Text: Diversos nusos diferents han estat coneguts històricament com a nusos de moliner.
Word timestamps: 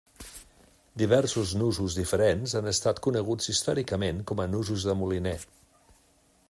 Diversos 1.01 1.51
nusos 1.59 1.97
diferents 1.99 2.57
han 2.59 2.71
estat 2.73 3.03
coneguts 3.09 3.53
històricament 3.55 4.23
com 4.33 4.41
a 4.41 4.47
nusos 4.57 4.89
de 4.91 4.99
moliner. 5.03 5.37